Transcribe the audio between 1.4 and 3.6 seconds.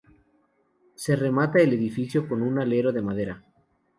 el edificio con un alero de madera.